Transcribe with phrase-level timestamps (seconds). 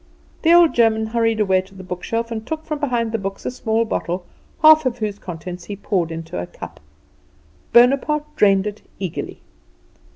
[0.41, 3.51] The old German hurried away to the bookshelf, and took from behind the books a
[3.51, 4.25] small bottle,
[4.63, 6.79] half of whose contents he poured into a cup.
[7.71, 9.41] Bonaparte drained it eagerly.